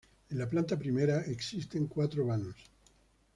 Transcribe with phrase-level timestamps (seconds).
[0.31, 2.55] En la planta primera existen cuatro vanos.